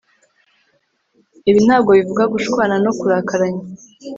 ibi 1.49 1.59
ntabwo 1.67 1.91
bivuga 1.97 2.23
gushwana 2.33 2.75
no 2.85 2.91
kurakaranya, 2.99 3.63